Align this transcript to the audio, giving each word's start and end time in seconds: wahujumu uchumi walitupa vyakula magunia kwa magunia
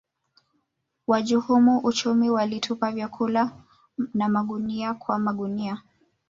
wahujumu 1.07 1.79
uchumi 1.79 2.29
walitupa 2.29 2.91
vyakula 2.91 3.51
magunia 4.13 4.93
kwa 4.93 5.19
magunia 5.19 5.81